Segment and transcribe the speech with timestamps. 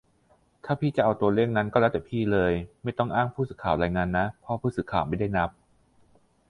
[0.65, 2.53] "ถ้าพี่จะเอาตัวเลขนั้นก็แล้วแต่พี่เลย
[2.83, 5.49] ไม่ต้องอ้างผู้สื่อข่าวรายงานนะ เพราะผู้สื่อข่าวไม่ได้นับ""